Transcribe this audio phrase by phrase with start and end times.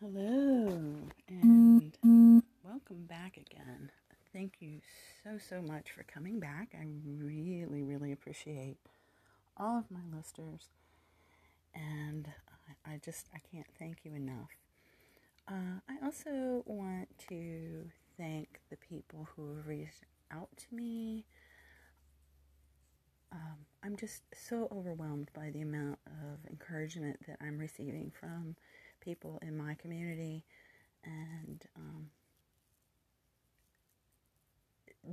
[0.00, 0.94] Hello,
[1.28, 1.92] and
[2.62, 3.90] welcome back again.
[4.32, 4.78] Thank you
[5.24, 6.68] so, so much for coming back.
[6.72, 8.76] I really, really appreciate
[9.56, 10.68] all of my listeners,
[11.74, 12.28] and
[12.86, 14.50] I, I just, I can't thank you enough.
[15.48, 21.24] Uh, I also want to thank the people who reached out to me.
[23.32, 28.54] Um, I'm just so overwhelmed by the amount of encouragement that I'm receiving from
[29.00, 30.44] people in my community
[31.04, 32.10] and um,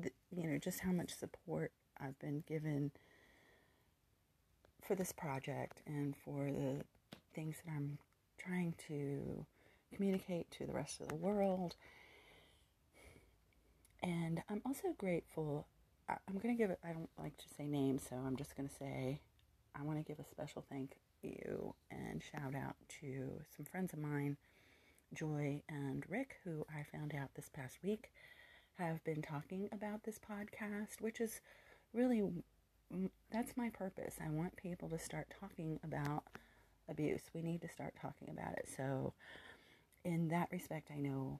[0.01, 2.91] the, you know just how much support I've been given
[4.85, 6.83] for this project and for the
[7.33, 7.97] things that I'm
[8.37, 9.45] trying to
[9.93, 11.75] communicate to the rest of the world.
[14.03, 15.65] And I'm also grateful.
[16.07, 18.69] I'm going to give it, I don't like to say names, so I'm just going
[18.69, 19.19] to say
[19.73, 20.91] I want to give a special thank
[21.25, 24.37] you and shout out to some friends of mine,
[25.13, 28.11] Joy and Rick, who I found out this past week
[28.77, 31.41] have been talking about this podcast, which is
[31.93, 32.23] really
[33.31, 34.15] that's my purpose.
[34.23, 36.23] I want people to start talking about
[36.89, 37.21] abuse.
[37.33, 38.67] We need to start talking about it.
[38.75, 39.13] So,
[40.03, 41.39] in that respect, I know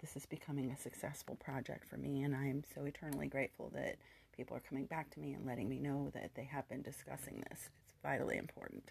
[0.00, 3.96] this is becoming a successful project for me, and I'm so eternally grateful that
[4.38, 7.44] people are coming back to me and letting me know that they have been discussing
[7.50, 7.68] this.
[7.84, 8.84] It's vitally important.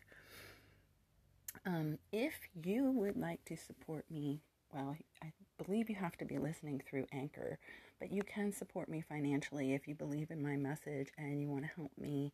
[1.66, 4.42] Um, if you would like to support me,
[4.73, 5.31] well, I
[5.64, 7.58] believe you have to be listening through Anchor,
[8.00, 11.64] but you can support me financially if you believe in my message and you want
[11.64, 12.34] to help me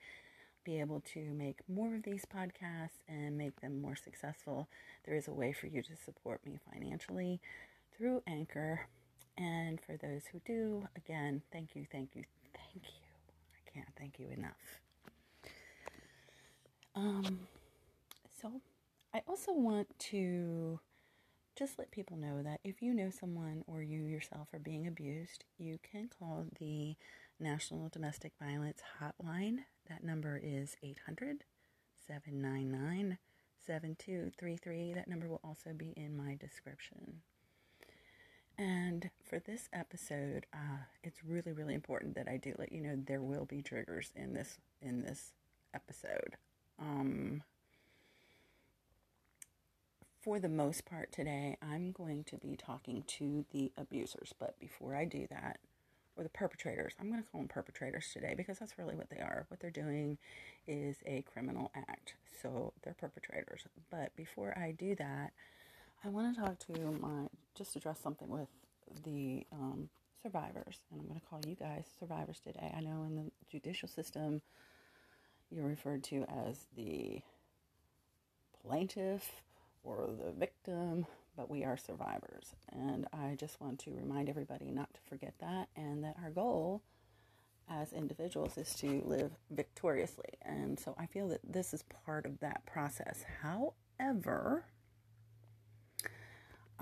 [0.66, 4.68] be able to make more of these podcasts and make them more successful.
[5.06, 7.40] There is a way for you to support me financially
[7.96, 8.88] through Anchor.
[9.38, 12.24] And for those who do, again, thank you, thank you,
[12.56, 13.03] thank you.
[13.74, 14.82] Can't thank you enough.
[16.96, 17.40] Um,
[18.42, 18.62] so
[19.14, 20.80] I also want to
[21.58, 25.46] just let people know that if you know someone or you yourself are being abused,
[25.58, 26.96] you can call the
[27.40, 29.60] National Domestic Violence Hotline.
[29.90, 31.44] That number is 800
[32.08, 33.18] 799
[33.66, 34.94] 7233.
[34.94, 37.22] That number will also be in my description.
[38.58, 42.96] And for this episode, uh, it's really, really important that I do let you know
[42.96, 45.34] there will be triggers in this in this
[45.74, 46.38] episode.
[46.80, 47.42] Um,
[50.22, 54.34] for the most part today, I'm going to be talking to the abusers.
[54.40, 55.60] But before I do that,
[56.16, 59.18] or the perpetrators, I'm going to call them perpetrators today because that's really what they
[59.18, 59.46] are.
[59.48, 60.18] What they're doing
[60.68, 62.14] is a criminal act.
[62.42, 63.64] So they're perpetrators.
[63.90, 65.34] But before I do that,
[66.06, 68.50] I want to talk to my, just address something with
[69.04, 69.90] the um,
[70.22, 70.80] survivors.
[70.92, 72.74] And I'm going to call you guys survivors today.
[72.76, 74.42] I know in the judicial system,
[75.52, 77.22] you're referred to as the
[78.66, 79.30] plaintiff
[79.84, 81.06] or the victim,
[81.36, 82.56] but we are survivors.
[82.72, 86.82] And I just want to remind everybody not to forget that and that our goal
[87.70, 90.30] as individuals is to live victoriously.
[90.42, 93.24] And so I feel that this is part of that process.
[93.42, 94.66] However,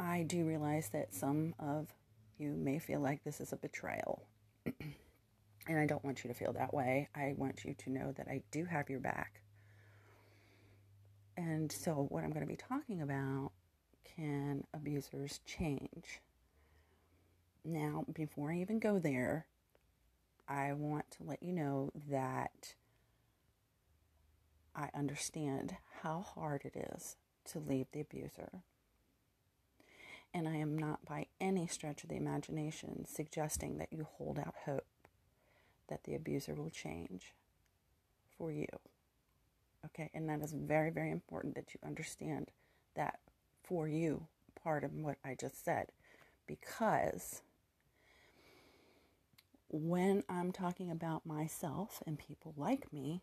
[0.02, 1.94] I do realize that some of
[2.40, 4.26] you may feel like this is a betrayal.
[4.66, 7.08] and I don't want you to feel that way.
[7.14, 9.42] I want you to know that I do have your back.
[11.38, 13.52] And so, what I'm going to be talking about
[14.16, 16.20] can abusers change?
[17.64, 19.46] Now, before I even go there,
[20.48, 22.74] I want to let you know that
[24.76, 27.18] I understand how hard it is
[27.52, 28.64] to leave the abuser.
[30.34, 34.56] And I am not by any stretch of the imagination suggesting that you hold out
[34.66, 34.86] hope
[35.90, 37.34] that the abuser will change
[38.38, 38.68] for you.
[39.86, 42.50] Okay, and that is very, very important that you understand
[42.96, 43.20] that
[43.64, 44.28] for you
[44.64, 45.88] part of what I just said.
[46.48, 47.42] Because
[49.70, 53.22] when I'm talking about myself and people like me,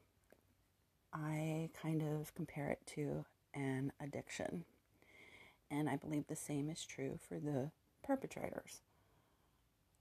[1.12, 4.64] I kind of compare it to an addiction.
[5.70, 7.70] And I believe the same is true for the
[8.02, 8.80] perpetrators.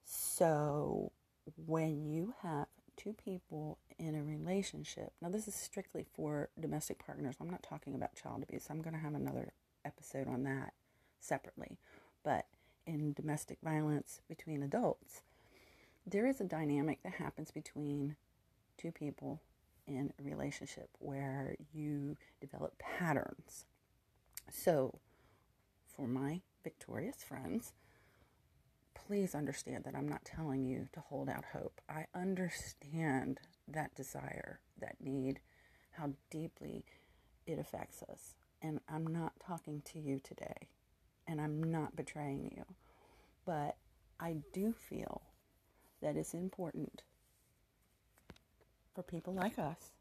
[0.04, 1.12] So
[1.66, 7.36] when you have two people in a relationship, now this is strictly for domestic partners.
[7.42, 8.68] I'm not talking about child abuse.
[8.70, 9.52] I'm going to have another
[9.86, 10.74] episode on that
[11.20, 11.78] separately.
[12.24, 12.46] But
[12.86, 15.22] in domestic violence between adults,
[16.06, 18.16] there is a dynamic that happens between
[18.78, 19.42] two people
[19.86, 23.66] in a relationship where you develop patterns.
[24.52, 25.00] So,
[25.98, 27.74] for my victorious friends,
[28.94, 31.82] please understand that I'm not telling you to hold out hope.
[31.90, 35.40] I understand that desire, that need,
[35.92, 36.86] how deeply
[37.48, 38.36] it affects us.
[38.62, 40.70] And I'm not talking to you today
[41.28, 42.64] and I'm not betraying you.
[43.46, 43.78] But
[44.20, 45.22] I do feel
[46.02, 47.02] that it's important
[48.94, 49.92] for people like us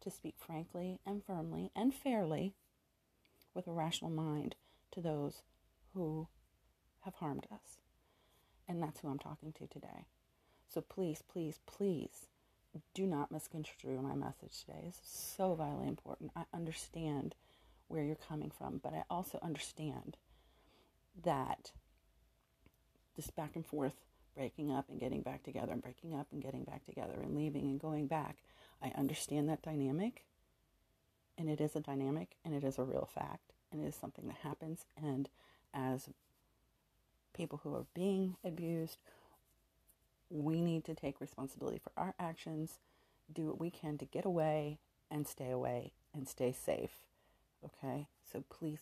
[0.00, 2.54] to speak frankly and firmly and fairly
[3.54, 4.54] with a rational mind
[4.94, 5.42] to those
[5.92, 6.28] who
[7.00, 7.78] have harmed us.
[8.66, 10.06] And that's who I'm talking to today.
[10.68, 12.26] So please, please, please
[12.94, 14.84] do not misconstrue my message today.
[14.88, 16.32] It's so vitally important.
[16.34, 17.34] I understand
[17.88, 20.16] where you're coming from, but I also understand
[21.22, 21.72] that
[23.16, 23.94] this back and forth,
[24.34, 27.66] breaking up and getting back together, and breaking up and getting back together, and leaving
[27.66, 28.38] and going back,
[28.82, 30.24] I understand that dynamic.
[31.38, 34.26] And it is a dynamic and it is a real fact and it is something
[34.28, 34.86] that happens.
[34.96, 35.28] And
[35.74, 36.08] as
[37.34, 38.98] people who are being abused,
[40.30, 42.78] we need to take responsibility for our actions,
[43.32, 44.78] do what we can to get away
[45.10, 47.00] and stay away and stay safe.
[47.64, 48.08] Okay?
[48.32, 48.80] So please,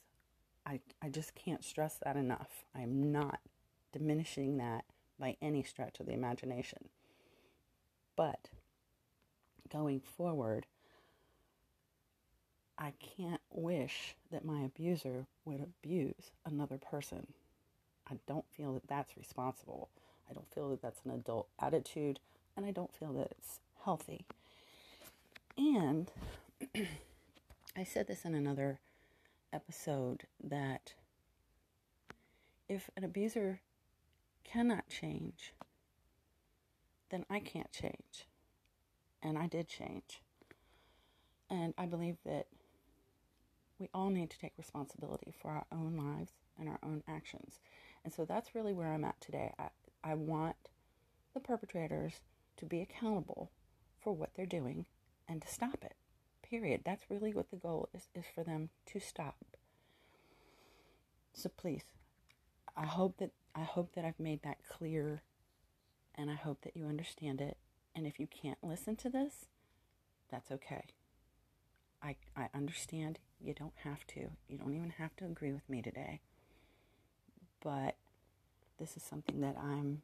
[0.67, 2.65] I, I just can't stress that enough.
[2.75, 3.41] I'm not
[3.93, 4.85] diminishing that
[5.19, 6.89] by any stretch of the imagination.
[8.17, 8.49] But
[9.71, 10.67] going forward,
[12.79, 17.29] I can't wish that my abuser would abuse another person.
[18.11, 19.89] I don't feel that that's responsible.
[20.29, 22.19] I don't feel that that's an adult attitude,
[22.57, 24.25] and I don't feel that it's healthy.
[25.57, 26.11] And
[27.77, 28.81] I said this in another
[29.53, 30.95] episode that
[32.69, 33.61] if an abuser
[34.45, 35.53] cannot change,
[37.11, 38.27] then I can't change.
[39.23, 40.23] And I did change.
[41.51, 42.47] And I believe that
[43.79, 47.59] we all need to take responsibility for our own lives and our own actions.
[48.05, 49.53] And so that's really where I'm at today.
[49.59, 49.69] I,
[50.05, 50.57] I want
[51.35, 52.21] the perpetrators
[52.57, 53.51] to be accountable
[54.01, 54.87] for what they're doing
[55.29, 55.95] and to stop it.
[56.43, 56.83] Period.
[56.85, 59.37] That's really what the goal is, is for them to stop.
[61.33, 61.85] So please,
[62.77, 65.23] I hope that I hope that I've made that clear
[66.15, 67.57] and I hope that you understand it.
[67.95, 69.47] And if you can't listen to this,
[70.31, 70.85] that's okay.
[72.03, 74.31] I, I understand you don't have to.
[74.49, 76.21] You don't even have to agree with me today.
[77.63, 77.97] But
[78.79, 80.03] this is something that I'm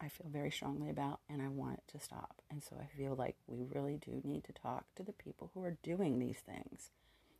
[0.00, 2.42] I feel very strongly about and I want it to stop.
[2.50, 5.62] And so I feel like we really do need to talk to the people who
[5.62, 6.90] are doing these things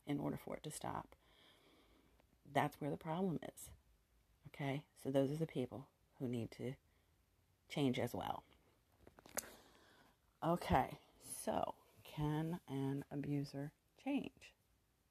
[0.07, 1.09] in order for it to stop.
[2.53, 3.71] That's where the problem is.
[4.49, 4.83] Okay?
[5.03, 5.89] So those are the people
[6.19, 6.75] who need to
[7.69, 8.45] change as well.
[10.47, 10.99] Okay,
[11.43, 11.75] so
[12.05, 14.55] can an abuser change?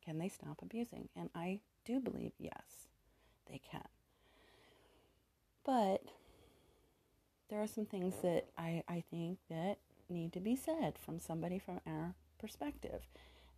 [0.04, 1.10] Can they stop abusing?
[1.16, 2.88] And I do believe yes,
[3.50, 3.88] they can.
[5.66, 6.04] But
[7.50, 9.78] there are some things that I, I think that
[10.10, 13.02] need to be said from somebody from our perspective.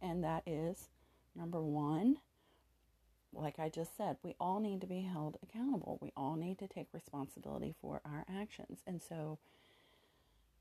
[0.01, 0.89] And that is
[1.36, 2.18] number one,
[3.33, 5.98] like I just said, we all need to be held accountable.
[6.01, 8.80] We all need to take responsibility for our actions.
[8.88, 9.39] And so,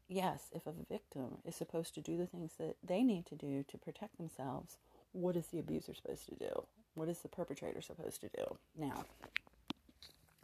[0.08, 3.64] yes, if a victim is supposed to do the things that they need to do
[3.68, 4.78] to protect themselves,
[5.14, 6.64] what is the abuser supposed to do?
[6.94, 8.58] What is the perpetrator supposed to do?
[8.76, 9.04] Now,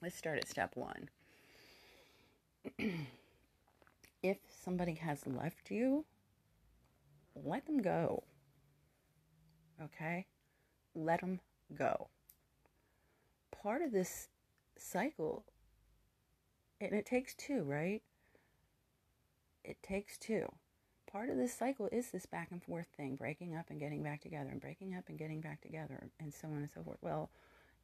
[0.00, 1.08] let's start at step one.
[4.22, 6.04] if somebody has left you,
[7.34, 8.22] let them go.
[9.82, 10.26] Okay?
[10.94, 11.40] Let them
[11.76, 12.08] go.
[13.50, 14.28] Part of this
[14.78, 15.44] cycle,
[16.80, 18.02] and it takes two, right?
[19.64, 20.46] It takes two
[21.12, 24.20] part of this cycle is this back and forth thing, breaking up and getting back
[24.20, 26.98] together, and breaking up and getting back together, and so on and so forth.
[27.02, 27.30] Well,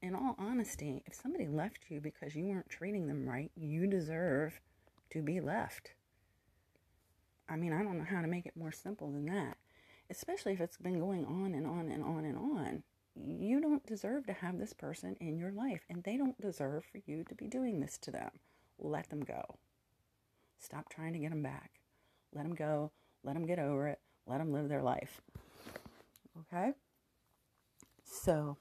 [0.02, 4.60] in all honesty, if somebody left you because you weren't treating them right, you deserve
[5.10, 5.92] to be left.
[7.48, 9.56] I mean, I don't know how to make it more simple than that.
[10.10, 12.82] Especially if it's been going on and on and on and on.
[13.16, 17.00] You don't deserve to have this person in your life, and they don't deserve for
[17.06, 18.30] you to be doing this to them.
[18.78, 19.56] Let them go.
[20.58, 21.80] Stop trying to get them back.
[22.34, 22.92] Let them go.
[23.26, 23.98] Let them get over it.
[24.28, 25.20] Let them live their life.
[26.42, 26.72] Okay?
[28.04, 28.56] So,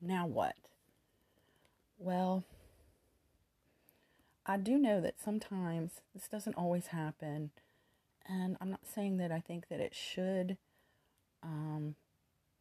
[0.00, 0.56] now what?
[1.98, 2.44] Well,
[4.46, 7.50] I do know that sometimes this doesn't always happen.
[8.26, 10.56] And I'm not saying that I think that it should,
[11.42, 11.96] um,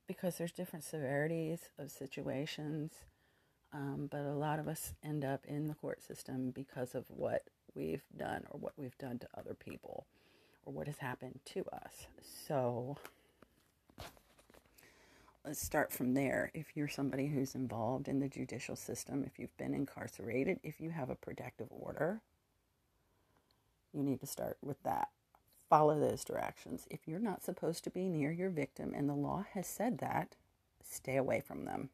[0.08, 2.92] because there's different severities of situations.
[3.74, 7.44] Um, but a lot of us end up in the court system because of what
[7.76, 10.06] we've done or what we've done to other people
[10.66, 12.08] or what has happened to us.
[12.48, 12.98] So
[15.46, 16.52] let's start from there.
[16.54, 20.92] If you're somebody who's involved in the judicial system, if you've been incarcerated, if you
[20.92, 22.22] have a protective order,
[23.94, 25.10] you need to start with that.
[25.70, 26.86] Follow those directions.
[26.90, 30.36] If you're not supposed to be near your victim and the law has said that,
[30.84, 31.90] stay away from them.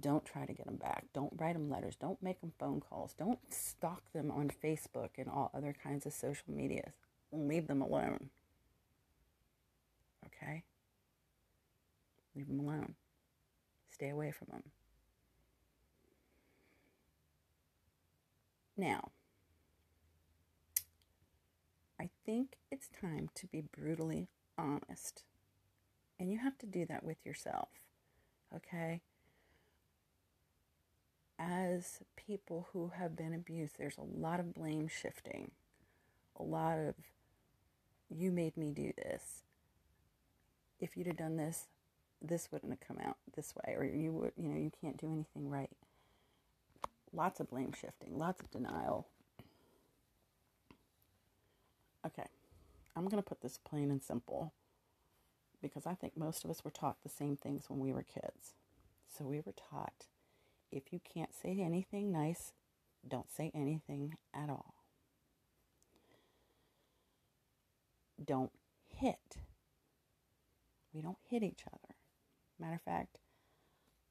[0.00, 1.04] Don't try to get them back.
[1.12, 1.96] Don't write them letters.
[1.96, 3.14] Don't make them phone calls.
[3.14, 6.92] Don't stalk them on Facebook and all other kinds of social media.
[7.32, 8.30] Leave them alone.
[10.26, 10.64] Okay?
[12.34, 12.94] Leave them alone.
[13.90, 14.62] Stay away from them.
[18.76, 19.12] Now,
[22.00, 25.22] I think it's time to be brutally honest.
[26.18, 27.68] And you have to do that with yourself.
[28.54, 29.00] Okay?
[31.38, 35.50] As people who have been abused, there's a lot of blame shifting.
[36.38, 36.94] A lot of,
[38.08, 39.42] you made me do this.
[40.80, 41.66] If you'd have done this,
[42.22, 43.74] this wouldn't have come out this way.
[43.76, 45.70] Or you would, you know, you can't do anything right.
[47.12, 49.06] Lots of blame shifting, lots of denial.
[52.06, 52.26] Okay,
[52.96, 54.52] I'm going to put this plain and simple
[55.62, 58.54] because I think most of us were taught the same things when we were kids.
[59.16, 60.06] So we were taught
[60.74, 62.52] if you can't say anything nice,
[63.06, 64.74] don't say anything at all.
[68.22, 68.52] Don't
[68.88, 69.38] hit.
[70.92, 71.94] We don't hit each other.
[72.58, 73.18] Matter of fact,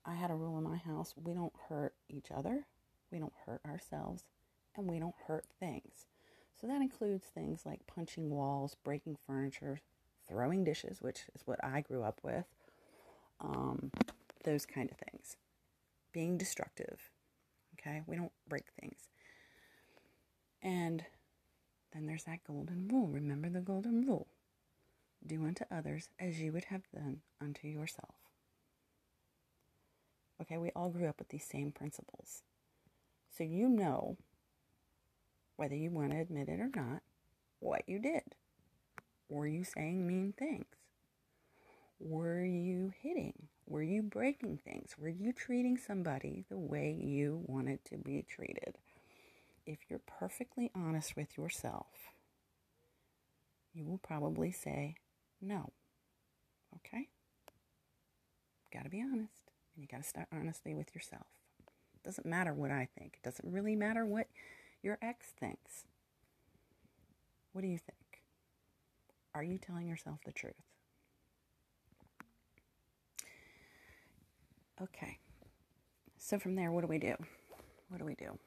[0.06, 2.66] I had a rule in my house we don't hurt each other,
[3.12, 4.24] we don't hurt ourselves,
[4.76, 6.08] and we don't hurt things.
[6.60, 9.82] So that includes things like punching walls, breaking furniture,
[10.28, 12.46] throwing dishes, which is what I grew up with,
[13.42, 13.92] um,
[14.44, 15.38] those kind of things.
[16.14, 17.12] Being destructive.
[17.80, 19.00] Okay, we don't break things.
[20.62, 21.04] And
[21.92, 23.08] then there's that golden rule.
[23.08, 24.28] Remember the golden rule
[25.26, 28.16] do unto others as you would have done unto yourself.
[30.42, 32.44] Okay, we all grew up with these same principles.
[33.38, 34.18] So you know,
[35.56, 37.02] whether you want to admit it or not,
[37.60, 38.24] what you did.
[39.30, 40.66] Were you saying mean things?
[42.00, 43.48] Were you hitting?
[43.66, 44.96] Were you breaking things?
[44.98, 48.78] Were you treating somebody the way you wanted to be treated?
[49.66, 51.88] If you're perfectly honest with yourself,
[53.74, 54.96] you will probably say
[55.42, 55.72] no.
[56.76, 57.08] Okay?
[58.74, 59.52] Got to be honest.
[59.76, 61.28] And you got to start honestly with yourself.
[61.96, 63.14] It doesn't matter what I think.
[63.16, 64.28] It doesn't really matter what
[64.82, 65.86] your ex thinks.
[67.54, 68.24] What do you think?
[69.34, 70.54] Are you telling yourself the truth?
[74.82, 75.20] Okay.
[76.18, 77.16] So from there, what do we do?
[77.90, 78.38] What do we do?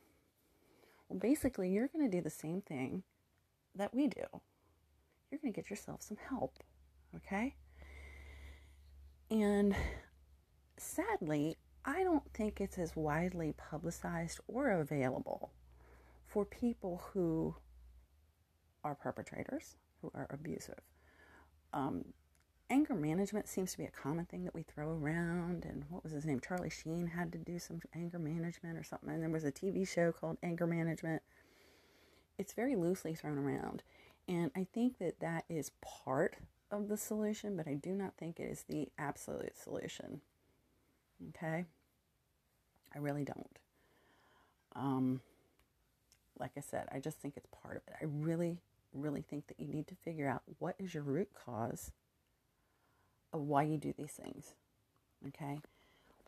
[1.09, 3.03] Well, basically, you're going to do the same thing
[3.75, 4.25] that we do.
[5.31, 6.59] You're going to get yourself some help.
[7.15, 7.55] Okay?
[9.31, 9.75] And
[10.77, 15.53] sadly, I don't think it's as widely publicized or available
[16.27, 17.55] for people who
[18.83, 20.81] are perpetrators, who are abusive.
[21.73, 22.05] Um,
[22.71, 25.65] anger management seems to be a common thing that we throw around.
[25.65, 26.41] And what was his name?
[26.41, 29.11] Charlie Sheen had to do some anger management or something.
[29.11, 31.23] And there was a TV show called Anger Management.
[32.39, 33.83] It's very loosely thrown around.
[34.29, 36.37] And I think that that is part
[36.71, 40.21] of the solution, but I do not think it is the absolute solution.
[41.29, 41.65] Okay?
[42.95, 43.59] I really don't.
[44.75, 45.21] Um,
[46.39, 47.95] like I said, I just think it's part of it.
[48.01, 48.59] I really,
[48.93, 51.93] really think that you need to figure out what is your root cause
[53.37, 54.55] of why you do these things.
[55.29, 55.59] Okay?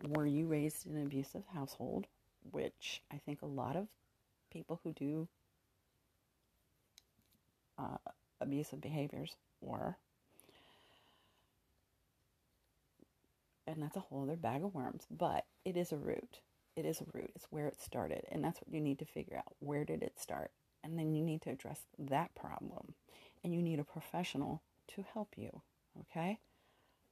[0.06, 2.06] Were you raised in an abusive household?
[2.50, 3.88] Which I think a lot of
[4.50, 5.28] people who do
[7.78, 7.98] uh,
[8.40, 9.96] abusive behaviors were.
[13.66, 16.40] And that's a whole other bag of worms, but it is a root.
[16.74, 17.30] It is a root.
[17.34, 18.24] It's where it started.
[18.30, 19.54] And that's what you need to figure out.
[19.58, 20.52] Where did it start?
[20.82, 22.94] And then you need to address that problem.
[23.44, 24.62] And you need a professional
[24.94, 25.60] to help you.
[26.00, 26.38] Okay?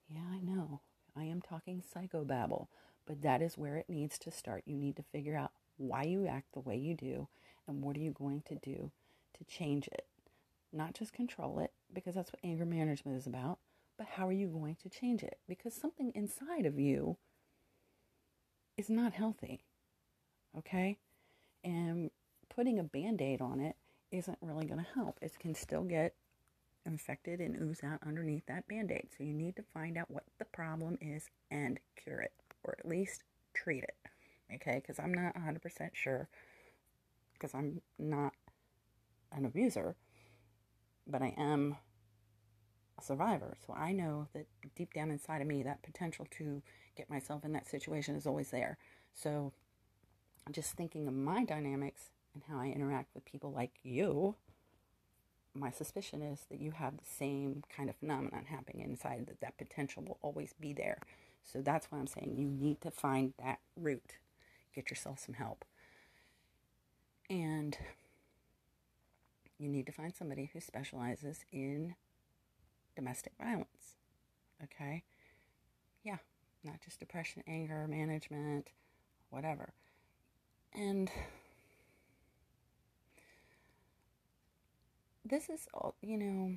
[0.09, 0.81] Yeah, I know.
[1.17, 2.69] I am talking psychobabble,
[3.07, 4.63] but that is where it needs to start.
[4.67, 7.29] You need to figure out why you act the way you do
[7.67, 8.91] and what are you going to do
[9.37, 10.07] to change it.
[10.73, 13.59] Not just control it, because that's what anger management is about,
[13.99, 15.39] but how are you going to change it?
[15.49, 17.17] Because something inside of you
[18.77, 19.61] is not healthy.
[20.57, 20.99] Okay?
[21.65, 22.11] And
[22.55, 23.77] putting a band aid on it
[24.11, 25.19] isn't really going to help.
[25.21, 26.15] It can still get
[26.87, 29.09] infected and ooze out underneath that band aid.
[29.17, 32.33] So you need to find out what the problem is and cure it,
[32.65, 33.23] or at least
[33.55, 33.97] treat it.
[34.55, 34.77] Okay?
[34.77, 35.61] Because I'm not 100%
[35.93, 36.29] sure,
[37.35, 38.33] because I'm not
[39.33, 39.97] an abuser,
[41.07, 41.77] but I am
[42.99, 43.57] a survivor.
[43.67, 46.63] So I know that deep down inside of me, that potential to
[46.97, 48.79] get myself in that situation is always there.
[49.15, 49.53] So
[50.53, 54.37] just thinking of my dynamics and how I interact with people like you,
[55.59, 59.59] my suspicion is that you have the same kind of phenomenon happening inside, that that
[59.59, 60.99] potential will always be there.
[61.43, 64.15] So that's why I'm saying you need to find that root.
[64.75, 65.65] Get yourself some help.
[67.31, 67.77] And
[69.59, 71.95] you need to find somebody who specializes in
[72.95, 73.97] domestic violence.
[74.63, 75.03] Okay?
[76.05, 76.19] Yeah,
[76.65, 78.69] not just depression, anger, management,
[79.31, 79.73] whatever.
[80.75, 81.11] And
[85.29, 86.57] this is all, you know,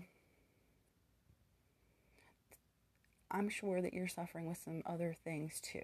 [3.32, 5.82] I'm sure that you're suffering with some other things too.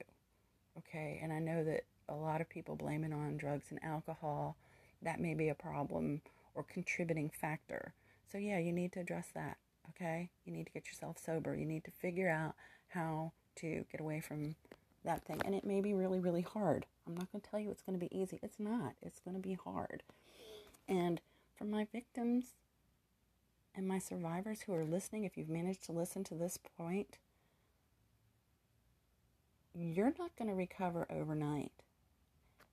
[0.77, 1.19] Okay?
[1.21, 4.57] And I know that a lot of people blame it on drugs and alcohol.
[5.01, 6.21] That may be a problem
[6.53, 7.93] or contributing factor.
[8.31, 9.57] So, yeah, you need to address that.
[9.89, 10.29] Okay?
[10.45, 11.55] You need to get yourself sober.
[11.55, 12.55] You need to figure out
[12.89, 14.55] how to get away from
[15.03, 15.41] that thing.
[15.45, 16.85] And it may be really, really hard.
[17.07, 18.39] I'm not going to tell you it's going to be easy.
[18.41, 18.93] It's not.
[19.01, 20.01] It's going to be hard.
[20.87, 21.21] And
[21.55, 22.53] for my victims
[23.75, 27.17] and my survivors who are listening, if you've managed to listen to this point,
[29.73, 31.71] you're not going to recover overnight.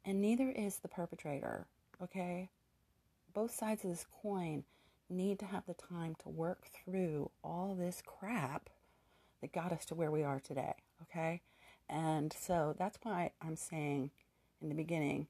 [0.05, 1.67] And neither is the perpetrator,
[2.03, 2.51] okay?
[3.35, 4.65] Both sides of this coin
[5.09, 8.71] need to have the time to work through all this crap
[9.41, 11.41] that got us to where we are today, okay?
[11.89, 14.11] And so that's why I'm saying
[14.61, 15.27] in the beginning,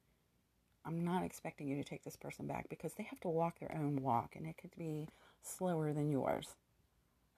[0.84, 3.74] I'm not expecting you to take this person back because they have to walk their
[3.74, 5.08] own walk and it could be
[5.42, 6.56] slower than yours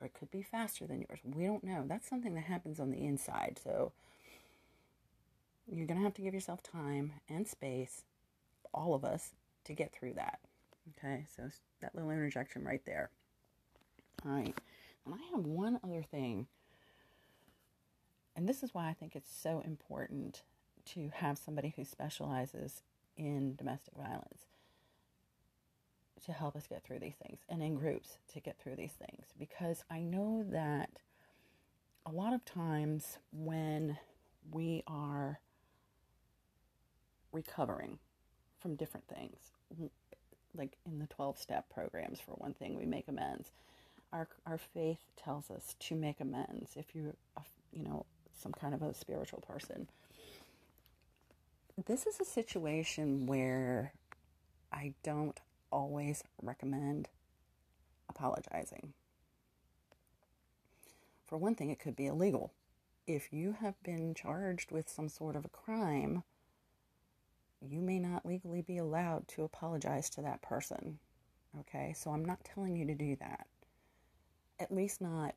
[0.00, 1.20] or it could be faster than yours.
[1.24, 1.84] We don't know.
[1.86, 3.58] That's something that happens on the inside.
[3.62, 3.92] So
[5.66, 8.02] you're going to have to give yourself time and space,
[8.72, 9.30] all of us,
[9.64, 10.40] to get through that.
[10.98, 11.48] Okay, so
[11.80, 13.08] that little interjection right there.
[14.26, 14.54] All right,
[15.06, 16.46] and I have one other thing,
[18.36, 20.42] and this is why I think it's so important
[20.92, 22.82] to have somebody who specializes
[23.16, 24.44] in domestic violence
[26.26, 29.26] to help us get through these things and in groups to get through these things
[29.38, 30.90] because I know that
[32.06, 33.98] a lot of times when
[34.50, 35.40] we are
[37.34, 37.98] recovering
[38.60, 39.50] from different things.
[40.56, 43.50] Like in the 12 step programs, for one thing, we make amends.
[44.12, 47.14] Our, our faith tells us to make amends if you're,
[47.72, 48.06] you know,
[48.40, 49.88] some kind of a spiritual person.
[51.86, 53.92] This is a situation where
[54.72, 55.38] I don't
[55.74, 57.08] always recommend
[58.08, 58.92] apologizing.
[61.26, 62.52] For one thing, it could be illegal.
[63.06, 66.22] If you have been charged with some sort of a crime,
[67.60, 70.98] you may not legally be allowed to apologize to that person.
[71.60, 73.46] Okay, so I'm not telling you to do that.
[74.60, 75.34] At least not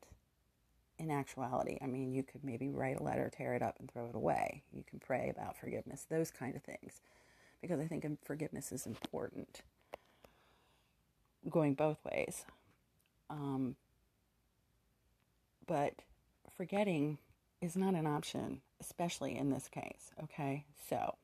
[0.98, 1.78] in actuality.
[1.82, 4.62] I mean, you could maybe write a letter, tear it up, and throw it away.
[4.72, 7.00] You can pray about forgiveness, those kind of things.
[7.60, 9.62] Because I think forgiveness is important
[11.48, 12.44] going both ways.
[13.30, 13.76] Um,
[15.66, 15.94] but
[16.56, 17.18] forgetting
[17.60, 20.12] is not an option, especially in this case.
[20.22, 21.16] Okay, so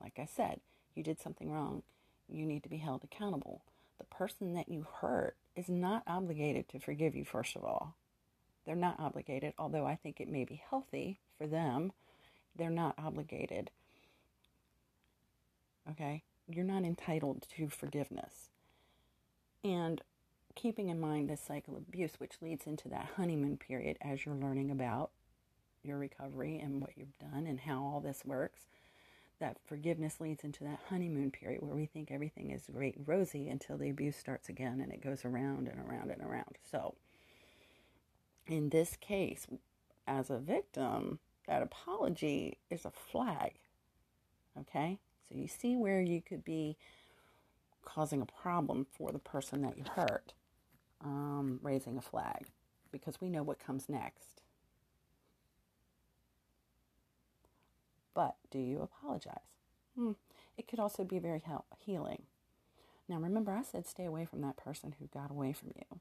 [0.00, 0.60] like I said,
[0.94, 1.82] you did something wrong.
[2.28, 3.62] You need to be held accountable.
[3.98, 7.94] The person that you hurt is not obligated to forgive you, first of all.
[8.64, 11.92] They're not obligated, although I think it may be healthy for them.
[12.56, 13.70] They're not obligated.
[15.90, 16.24] Okay?
[16.48, 18.50] You're not entitled to forgiveness.
[19.66, 20.00] And
[20.54, 24.36] keeping in mind this cycle of abuse, which leads into that honeymoon period as you're
[24.36, 25.10] learning about
[25.82, 28.62] your recovery and what you've done and how all this works,
[29.40, 33.48] that forgiveness leads into that honeymoon period where we think everything is great and rosy
[33.48, 36.56] until the abuse starts again and it goes around and around and around.
[36.70, 36.94] So,
[38.46, 39.48] in this case,
[40.06, 43.54] as a victim, that apology is a flag.
[44.58, 45.00] Okay?
[45.28, 46.76] So, you see where you could be
[47.86, 50.34] causing a problem for the person that you hurt,
[51.02, 52.48] um, raising a flag,
[52.92, 54.42] because we know what comes next.
[58.12, 59.34] But do you apologize?
[59.96, 60.12] Hmm.
[60.58, 62.22] It could also be very help, healing.
[63.08, 66.00] Now, remember, I said stay away from that person who got away from you.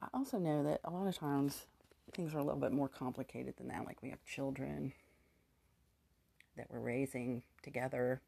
[0.00, 1.66] I also know that a lot of times
[2.12, 3.84] things are a little bit more complicated than that.
[3.84, 4.92] Like we have children
[6.56, 8.20] that we're raising together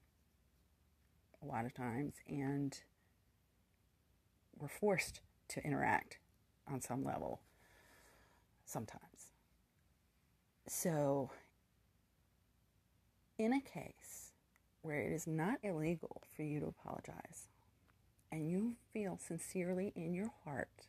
[1.45, 2.79] a lot of times, and
[4.59, 6.19] we're forced to interact
[6.67, 7.41] on some level
[8.65, 9.33] sometimes.
[10.67, 11.31] So
[13.39, 14.33] in a case
[14.83, 17.49] where it is not illegal for you to apologize
[18.31, 20.87] and you feel sincerely in your heart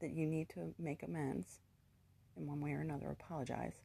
[0.00, 1.58] that you need to make amends
[2.36, 3.76] in one way or another, apologize,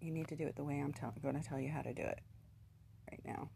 [0.00, 2.02] you need to do it the way I'm going to tell you how to do
[2.02, 2.20] it
[3.10, 3.48] right now.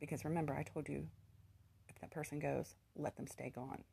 [0.00, 1.08] Because remember, I told you
[1.88, 3.84] if that person goes, let them stay gone.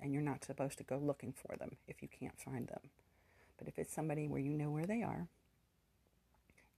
[0.00, 2.90] and you're not supposed to go looking for them if you can't find them.
[3.58, 5.28] But if it's somebody where you know where they are,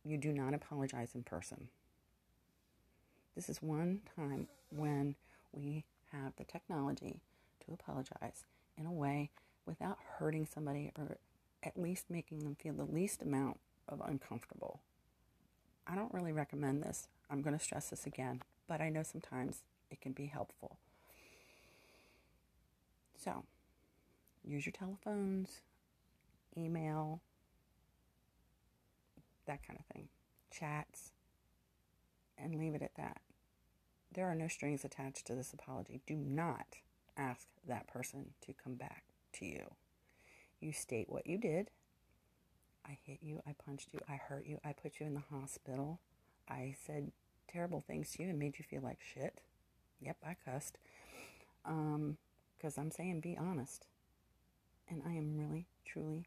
[0.04, 1.68] you do not apologize in person.
[3.34, 5.16] This is one time when
[5.52, 7.20] we have the technology
[7.66, 8.44] to apologize
[8.76, 9.30] in a way
[9.66, 11.18] without hurting somebody or
[11.62, 14.80] at least making them feel the least amount of uncomfortable.
[15.86, 17.08] I don't really recommend this.
[17.30, 20.78] I'm going to stress this again, but I know sometimes it can be helpful.
[23.22, 23.44] So,
[24.44, 25.60] use your telephones,
[26.56, 27.20] email,
[29.46, 30.08] that kind of thing,
[30.50, 31.12] chats,
[32.38, 33.20] and leave it at that.
[34.12, 36.00] There are no strings attached to this apology.
[36.06, 36.76] Do not
[37.16, 39.74] ask that person to come back to you.
[40.60, 41.70] You state what you did.
[42.86, 46.00] I hit you, I punched you, I hurt you, I put you in the hospital.
[46.48, 47.12] I said
[47.48, 49.40] terrible things to you and made you feel like shit.
[50.00, 50.78] Yep, I cussed.
[51.64, 52.18] Um,
[52.56, 53.86] because I'm saying be honest.
[54.88, 56.26] And I am really, truly,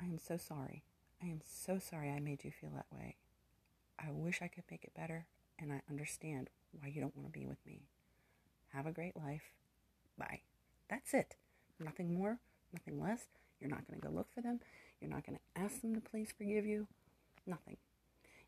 [0.00, 0.82] I am so sorry.
[1.22, 3.16] I am so sorry I made you feel that way.
[3.98, 5.26] I wish I could make it better,
[5.58, 7.82] and I understand why you don't want to be with me.
[8.72, 9.52] Have a great life.
[10.18, 10.40] Bye.
[10.88, 11.36] That's it.
[11.78, 12.38] Nothing more,
[12.72, 13.24] nothing less.
[13.60, 14.60] You're not going to go look for them.
[15.00, 16.86] You're not going to ask them to please forgive you.
[17.46, 17.76] Nothing.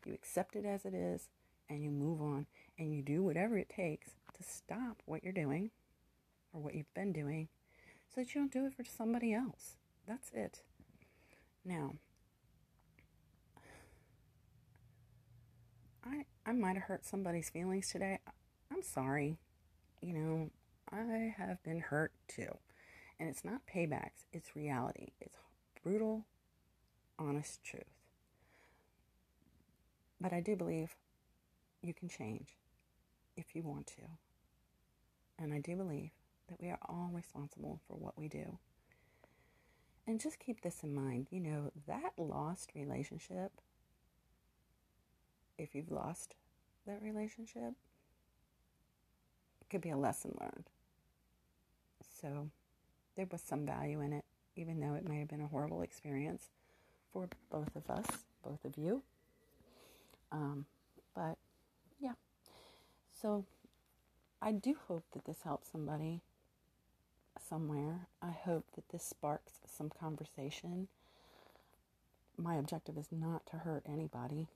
[0.05, 1.29] You accept it as it is
[1.69, 2.45] and you move on
[2.77, 5.71] and you do whatever it takes to stop what you're doing
[6.51, 7.47] or what you've been doing
[8.13, 9.77] so that you don't do it for somebody else.
[10.07, 10.61] That's it.
[11.65, 11.95] Now,
[16.05, 18.19] I I might have hurt somebody's feelings today.
[18.71, 19.37] I'm sorry.
[20.01, 20.49] You know,
[20.91, 22.57] I have been hurt too.
[23.19, 25.09] And it's not paybacks, it's reality.
[25.21, 25.37] It's
[25.81, 26.25] brutal,
[27.19, 27.83] honest truth.
[30.19, 30.95] But I do believe
[31.81, 32.57] you can change
[33.35, 34.03] if you want to.
[35.37, 36.11] And I do believe
[36.47, 38.57] that we are all responsible for what we do.
[40.05, 43.51] And just keep this in mind you know, that lost relationship,
[45.57, 46.35] if you've lost
[46.85, 47.73] that relationship,
[49.69, 50.69] could be a lesson learned.
[52.21, 52.49] So
[53.15, 56.49] there was some value in it, even though it may have been a horrible experience
[57.13, 58.05] for both of us,
[58.43, 59.03] both of you.
[60.31, 60.65] Um,
[61.15, 61.37] but
[61.99, 62.13] yeah,
[63.21, 63.45] so
[64.41, 66.21] I do hope that this helps somebody
[67.47, 68.07] somewhere.
[68.21, 70.87] I hope that this sparks some conversation.
[72.35, 74.47] My objective is not to hurt anybody,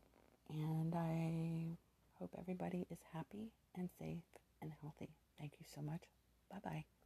[0.50, 1.78] and I
[2.20, 4.24] hope everybody is happy and safe
[4.62, 5.10] and healthy.
[5.40, 6.02] Thank you so much.
[6.52, 6.97] Bye bye.